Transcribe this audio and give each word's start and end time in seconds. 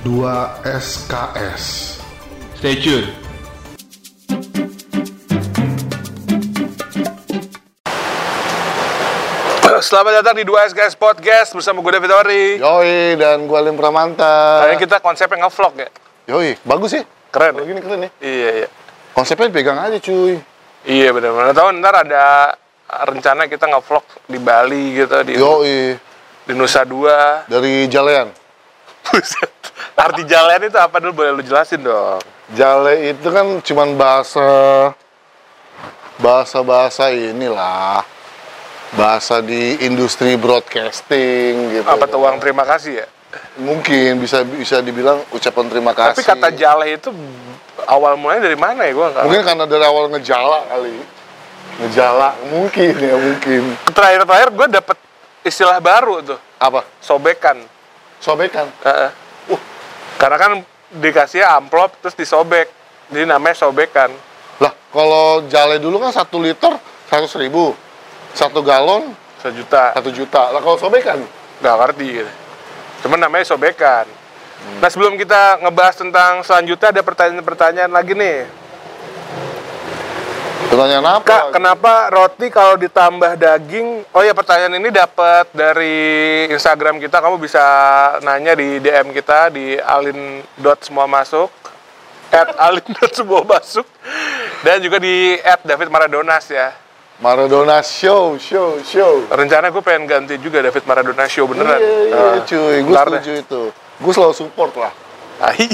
2 0.00 0.64
SKS. 0.64 1.64
Stay 2.56 2.72
tune. 2.80 3.04
Selamat 9.84 10.24
datang 10.24 10.40
di 10.40 10.48
2SKS 10.48 10.96
Podcast 10.96 11.52
bersama 11.52 11.84
gue 11.84 11.92
David 12.00 12.12
Ori. 12.16 12.44
Yoi, 12.64 13.20
dan 13.20 13.44
gua 13.44 13.60
Lim 13.60 13.76
Pramanta. 13.76 14.64
Kali 14.64 14.72
ini 14.72 14.80
kita 14.80 15.04
konsepnya 15.04 15.44
nge-vlog 15.44 15.76
ya. 15.76 15.88
Yoi, 16.32 16.56
bagus 16.64 16.96
sih. 16.96 17.04
Keren. 17.28 17.60
Kalau 17.60 17.68
gini 17.68 17.80
keren 17.84 18.08
ya. 18.08 18.10
Iya, 18.24 18.50
iya. 18.64 18.68
Konsepnya 19.12 19.52
pegang 19.52 19.76
aja 19.84 20.00
cuy. 20.00 20.40
Iya 20.88 21.12
benar-benar. 21.12 21.52
Tahu 21.52 21.68
ntar 21.76 22.08
ada 22.08 22.56
rencana 23.04 23.44
kita 23.52 23.68
nge-vlog 23.68 24.04
di 24.24 24.38
Bali 24.40 24.96
gitu 24.96 25.16
di 25.28 25.36
Yoi, 25.36 25.92
di 26.48 26.52
Nusa 26.56 26.88
Dua. 26.88 27.44
dari 27.44 27.84
Jalean. 27.84 28.32
Arti 29.96 30.22
jalan 30.26 30.60
itu 30.66 30.78
apa 30.78 30.96
dulu 31.02 31.22
boleh 31.22 31.30
lu 31.38 31.42
jelasin 31.42 31.82
dong. 31.82 32.22
Jale 32.54 33.14
itu 33.14 33.28
kan 33.30 33.46
cuman 33.62 33.94
bahasa 33.94 34.48
bahasa-bahasa 36.18 37.10
inilah. 37.14 38.02
Bahasa 38.90 39.38
di 39.38 39.78
industri 39.86 40.34
broadcasting 40.34 41.78
gitu. 41.78 41.86
Apa 41.86 42.10
tuh 42.10 42.18
uang 42.26 42.42
terima 42.42 42.66
kasih 42.66 43.06
ya? 43.06 43.06
Mungkin 43.62 44.18
bisa 44.18 44.42
bisa 44.42 44.82
dibilang 44.82 45.22
ucapan 45.30 45.70
terima 45.70 45.94
kasih. 45.94 46.18
Tapi 46.18 46.26
kata 46.26 46.48
jale 46.58 46.98
itu 46.98 47.14
awal 47.86 48.18
mulanya 48.18 48.50
dari 48.50 48.58
mana 48.58 48.82
ya? 48.82 48.92
Nggak. 48.94 49.22
mungkin 49.22 49.42
karena 49.46 49.64
dari 49.70 49.84
awal 49.86 50.04
ngejala 50.10 50.58
kali. 50.66 50.94
Ngejala 51.86 52.28
mungkin 52.50 52.92
ya 52.98 53.14
mungkin. 53.14 53.62
Terakhir-terakhir 53.94 54.48
gue 54.50 54.66
dapet 54.74 54.96
istilah 55.46 55.78
baru 55.78 56.20
tuh, 56.20 56.38
Apa? 56.58 56.84
sobekan. 57.00 57.62
Sobekan. 58.18 58.68
Heeh. 58.84 59.08
Uh. 59.08 59.19
Karena 60.20 60.36
kan 60.36 60.52
dikasih 61.00 61.40
amplop 61.40 61.96
terus 62.04 62.12
disobek. 62.12 62.68
Jadi 63.08 63.24
namanya 63.24 63.56
sobekan. 63.56 64.12
Lah, 64.60 64.76
kalau 64.92 65.48
jale 65.48 65.80
dulu 65.80 65.96
kan 65.96 66.12
satu 66.12 66.36
liter 66.36 66.76
seratus 67.08 67.34
ribu, 67.40 67.72
satu 68.36 68.60
galon 68.60 69.16
Sejuta. 69.40 69.96
satu 69.96 70.12
juta. 70.12 70.52
Lah 70.52 70.60
kalau 70.60 70.76
sobekan, 70.76 71.18
nggak 71.64 71.74
ngerti 71.74 72.06
gitu. 72.20 72.32
Cuman 73.02 73.18
namanya 73.18 73.48
sobekan. 73.48 74.04
Nah 74.60 74.88
sebelum 74.92 75.16
kita 75.16 75.64
ngebahas 75.64 75.96
tentang 75.96 76.44
selanjutnya 76.44 76.92
ada 76.92 77.00
pertanyaan-pertanyaan 77.00 77.88
lagi 77.88 78.12
nih. 78.12 78.59
Pertanyaan 80.70 81.06
apa? 81.18 81.26
Kak, 81.26 81.44
kenapa 81.52 81.92
roti 82.08 82.46
kalau 82.48 82.78
ditambah 82.78 83.34
daging? 83.34 84.06
Oh 84.14 84.22
ya 84.22 84.30
pertanyaan 84.30 84.78
ini 84.78 84.88
dapat 84.88 85.50
dari 85.50 85.98
Instagram 86.48 87.02
kita. 87.02 87.18
Kamu 87.18 87.36
bisa 87.36 87.60
nanya 88.22 88.54
di 88.54 88.78
DM 88.78 89.10
kita 89.10 89.50
di 89.50 89.74
alin 89.76 90.40
dot 90.56 90.78
semua 90.80 91.10
masuk 91.10 91.50
at 92.30 92.54
alin 92.70 92.86
dot 92.94 93.10
semua 93.10 93.42
masuk 93.42 93.84
dan 94.62 94.78
juga 94.78 95.02
di 95.02 95.34
at 95.42 95.58
David 95.66 95.90
Maradonas 95.90 96.46
ya. 96.46 96.70
Maradona 97.20 97.84
show, 97.84 98.40
show, 98.40 98.80
show. 98.80 99.28
Rencana 99.28 99.68
gue 99.68 99.84
pengen 99.84 100.08
ganti 100.08 100.40
juga 100.40 100.64
David 100.64 100.88
Maradona 100.88 101.28
show 101.28 101.44
beneran. 101.44 101.76
Iya, 101.76 101.96
iya, 102.08 102.16
Ah, 102.16 102.36
cuy. 102.48 102.76
Gue 102.80 102.96
deh. 102.96 103.04
setuju 103.20 103.32
itu. 103.36 103.62
Gue 104.00 104.12
selalu 104.16 104.32
support 104.32 104.72
lah. 104.72 104.88
Tai. 105.40 105.68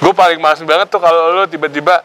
gue 0.00 0.12
paling 0.16 0.40
males 0.40 0.64
banget 0.64 0.88
tuh 0.88 1.04
kalau 1.04 1.36
lo 1.36 1.44
tiba-tiba 1.44 2.00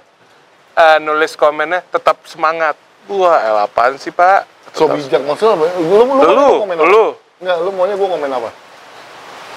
eh, 0.78 0.98
nulis 1.02 1.34
komennya 1.34 1.82
tetap 1.84 2.22
semangat. 2.24 2.78
Wah, 3.08 3.40
el 3.42 3.58
apaan 3.60 3.98
sih 3.98 4.12
pak? 4.12 4.46
So 4.72 4.86
Tetap- 4.86 4.96
bijak 5.00 5.22
maksudnya 5.26 5.56
apa? 5.56 5.66
Lu, 5.76 5.98
lu, 5.98 6.04
Lu, 6.06 6.38
gua 6.38 6.62
komen 6.62 6.78
apa? 6.78 6.86
lu. 6.86 7.06
Enggak, 7.38 7.58
lu 7.62 7.70
maunya 7.72 7.94
gue 7.94 8.08
komen 8.08 8.32
apa? 8.32 8.50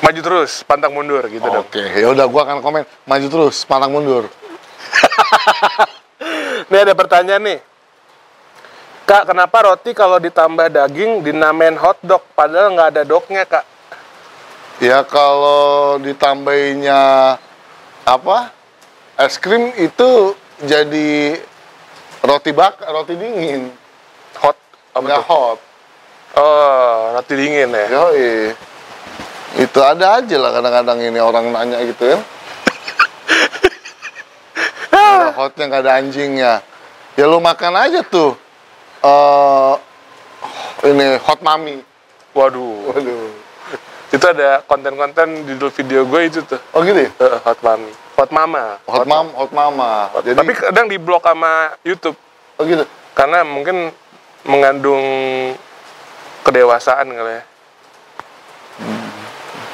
Maju 0.00 0.20
terus, 0.20 0.50
pantang 0.64 0.92
mundur 0.92 1.24
gitu 1.28 1.44
dong. 1.44 1.60
Oke, 1.60 1.80
ya 1.80 2.06
udah 2.08 2.24
gue 2.24 2.40
akan 2.40 2.58
komen 2.60 2.82
maju 3.04 3.26
terus, 3.28 3.56
pantang 3.64 3.90
mundur. 3.90 4.24
Nih 6.70 6.78
ada 6.78 6.92
pertanyaan 6.92 7.42
nih. 7.42 7.58
Kak, 9.04 9.26
kenapa 9.26 9.66
roti 9.66 9.90
kalau 9.90 10.16
ditambah 10.16 10.70
daging 10.70 11.20
dinamain 11.20 11.74
hotdog 11.74 12.22
padahal 12.32 12.70
nggak 12.70 12.88
ada 12.94 13.02
dognya 13.02 13.42
kak? 13.42 13.66
Ya 14.78 15.02
kalau 15.02 15.98
ditambahinnya 15.98 17.34
apa? 18.06 18.54
Es 19.18 19.34
krim 19.34 19.74
itu 19.74 20.32
jadi 20.64 21.40
roti 22.20 22.50
bak, 22.52 22.84
roti 22.84 23.16
dingin, 23.16 23.72
Hot, 24.44 24.56
apa 24.92 25.04
nggak 25.04 25.24
hot. 25.24 25.58
Oh, 26.36 27.16
roti 27.16 27.34
dingin 27.36 27.72
ya. 27.72 27.84
Yoi. 27.88 28.52
Itu 29.58 29.80
ada 29.82 30.22
aja 30.22 30.36
lah 30.38 30.50
kadang-kadang 30.54 30.98
ini 31.02 31.18
orang 31.18 31.50
nanya 31.50 31.82
gitu 31.82 32.14
kan. 32.14 32.20
ada 34.94 35.32
hotnya 35.40 35.64
nggak 35.66 35.82
ada 35.82 35.92
anjingnya. 35.98 36.52
Ya 37.18 37.24
lu 37.26 37.42
makan 37.42 37.74
aja 37.74 38.00
tuh. 38.06 38.38
eh 39.00 39.74
ini 40.86 41.18
hot 41.18 41.40
mami. 41.42 41.82
Waduh, 42.30 42.94
Waduh. 42.94 43.26
itu 44.10 44.26
ada 44.26 44.62
konten-konten 44.66 45.46
di 45.46 45.54
video 45.58 46.06
gue 46.06 46.20
itu 46.30 46.40
tuh. 46.46 46.60
Oh 46.74 46.86
gitu 46.86 47.06
ya? 47.06 47.10
Eh, 47.10 47.38
hot 47.42 47.58
mami, 47.64 47.90
hot 48.20 48.30
mama. 48.36 48.76
Hot 48.84 49.08
mam, 49.08 49.32
hot 49.32 49.52
mama. 49.56 50.12
Jadi, 50.20 50.36
Tapi 50.36 50.52
kadang 50.52 50.86
di 50.92 51.00
blok 51.00 51.24
sama 51.24 51.72
YouTube 51.80 52.20
oh 52.60 52.62
gitu. 52.68 52.84
karena 53.16 53.40
mungkin 53.48 53.88
mengandung 54.44 55.00
kedewasaan 56.44 57.08
kali 57.08 57.32
ya. 57.40 57.42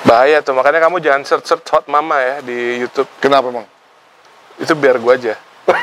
Bahaya 0.07 0.39
tuh, 0.39 0.55
makanya 0.55 0.87
kamu 0.87 1.03
jangan 1.03 1.27
search 1.27 1.51
search 1.51 1.67
hot 1.67 1.91
mama 1.91 2.23
ya 2.23 2.39
di 2.47 2.79
YouTube. 2.79 3.11
Kenapa 3.19 3.51
emang? 3.51 3.67
Itu 4.63 4.79
biar 4.79 5.03
gua 5.03 5.19
aja. 5.19 5.35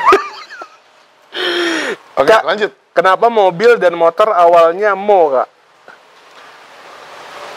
Oke, 2.16 2.32
Kak. 2.32 2.48
lanjut. 2.48 2.72
Kenapa 2.94 3.26
mobil 3.26 3.74
dan 3.76 3.98
motor 3.98 4.30
awalnya 4.30 4.94
mo 4.94 5.26
kak? 5.34 5.48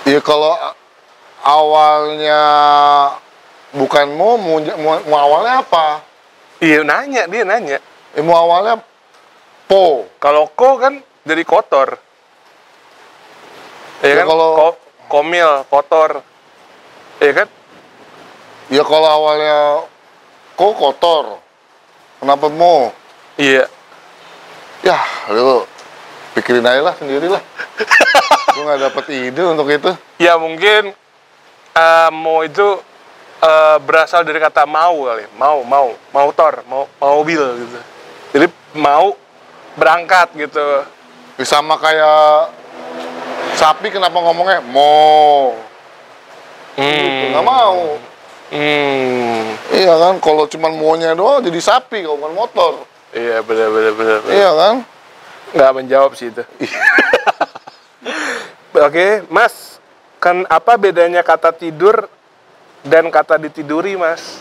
Ya 0.10 0.18
kalau 0.18 0.58
awalnya 1.46 2.42
bukan 3.74 4.06
mau, 4.16 4.36
mau, 4.38 4.58
mau, 4.60 4.96
mau 5.06 5.20
awalnya 5.20 5.60
apa? 5.62 6.02
Iya 6.60 6.82
nanya 6.82 7.28
dia 7.28 7.44
nanya. 7.44 7.78
Ya, 8.16 8.22
mau 8.22 8.38
awalnya 8.38 8.82
po. 9.68 10.08
Kalau 10.18 10.50
ko 10.52 10.80
kan 10.80 10.98
dari 11.22 11.44
kotor. 11.44 12.00
Iya 14.02 14.14
Ya, 14.14 14.16
kan? 14.24 14.26
kalau- 14.28 14.56
Ko- 14.56 14.80
komil, 15.08 15.50
kotor. 15.68 16.22
Iya 17.20 17.44
kan? 17.44 17.48
Ya 18.70 18.84
kalau 18.84 19.08
awalnya 19.08 19.58
kok 20.54 20.74
kotor. 20.76 21.40
Kenapa 22.18 22.50
mau? 22.50 22.90
Iya. 23.38 23.70
Ya, 24.82 24.98
lu 25.30 25.66
pikirin 26.34 26.66
aja 26.66 26.82
lah 26.82 26.96
sendiri 26.98 27.30
lah. 27.30 27.42
Gue 28.58 28.64
nggak 28.66 28.82
dapet 28.90 29.06
ide 29.14 29.42
untuk 29.46 29.70
itu. 29.70 29.92
Ya 30.18 30.34
mungkin 30.38 30.94
eh, 31.74 32.10
mo 32.10 32.42
itu 32.42 32.82
eh, 33.42 33.78
berasal 33.84 34.26
dari 34.26 34.42
kata 34.42 34.66
mau 34.66 35.06
kali, 35.06 35.26
mau, 35.38 35.62
mau, 35.62 35.94
mau 36.14 36.30
tor, 36.34 36.66
mau, 36.66 36.90
mau 36.98 37.22
mobil 37.22 37.42
gitu. 37.66 37.80
Jadi 38.34 38.46
mau 38.78 39.14
berangkat 39.78 40.34
gitu. 40.36 40.66
Ya, 41.38 41.46
sama 41.46 41.78
kayak 41.78 42.50
sapi 43.54 43.94
kenapa 43.94 44.18
ngomongnya 44.18 44.62
mo? 44.66 45.54
Hmm. 46.78 47.34
Nggak 47.34 47.46
mau. 47.46 47.78
Hmm. 48.48 49.44
Iya 49.74 49.94
kan, 49.98 50.14
kalau 50.24 50.48
cuman 50.48 50.72
maunya 50.78 51.14
doang 51.14 51.44
jadi 51.44 51.60
sapi, 51.62 52.06
kalau 52.06 52.18
bukan 52.18 52.34
motor. 52.34 52.74
Iya 53.14 53.42
benar 53.46 53.70
benar 53.74 53.94
benar. 53.94 54.18
benar. 54.24 54.34
Iya 54.34 54.50
kan? 54.54 54.76
Nggak 55.58 55.74
menjawab 55.74 56.12
sih 56.18 56.30
itu. 56.30 56.44
Oke, 58.78 59.26
Mas, 59.34 59.82
kan 60.22 60.46
apa 60.54 60.78
bedanya 60.78 61.26
kata 61.26 61.50
tidur 61.50 62.06
dan 62.88 63.12
kata 63.12 63.36
ditiduri, 63.38 64.00
Mas? 64.00 64.40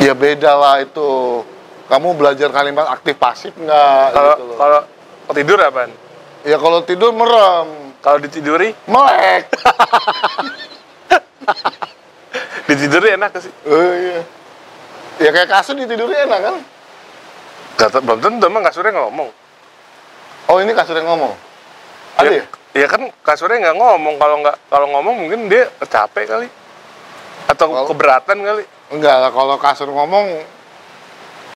Ya 0.00 0.12
beda 0.12 0.52
lah 0.54 0.84
itu. 0.84 1.42
Kamu 1.88 2.16
belajar 2.16 2.48
kalimat 2.48 2.88
aktif 2.88 3.16
pasif 3.16 3.52
nggak? 3.56 4.04
Kalau 4.12 4.32
gitu 4.36 4.54
kalau 4.56 4.80
tidur 5.36 5.58
apaan? 5.60 5.92
Ya 6.44 6.56
kalau 6.60 6.80
tidur 6.84 7.12
merem, 7.12 7.68
Kalau 8.04 8.20
ditiduri, 8.20 8.76
melek. 8.84 9.48
ditiduri 12.68 13.16
enak 13.16 13.32
gak 13.32 13.42
sih? 13.48 13.52
oh 13.68 13.92
iya. 13.96 14.20
Ya 15.24 15.30
kayak 15.32 15.48
kasur 15.48 15.76
ditidurnya 15.76 16.28
enak 16.28 16.40
kan? 16.40 16.56
Kata 17.80 17.98
belum 18.04 18.20
tentu 18.20 18.44
emang 18.44 18.64
kasurnya 18.64 18.92
ngomong. 18.92 19.28
Oh 20.52 20.60
ini 20.60 20.72
kasur 20.76 21.00
yang 21.00 21.08
ngomong. 21.08 21.32
Ada 22.20 22.28
ya? 22.28 22.44
Ya 22.44 22.63
kan 22.90 23.06
kasurnya 23.22 23.70
nggak 23.70 23.78
ngomong. 23.78 24.14
Kalau 24.18 24.36
nggak 24.42 24.56
kalau 24.66 24.86
ngomong 24.90 25.14
mungkin 25.14 25.46
dia 25.46 25.70
capek 25.78 26.26
kali. 26.26 26.48
Atau 27.46 27.70
Kalau- 27.70 27.88
keberatan 27.88 28.38
kali. 28.42 28.64
Enggak 28.92 29.16
lah, 29.16 29.30
kalau 29.32 29.56
kasur 29.56 29.88
ngomong 29.88 30.26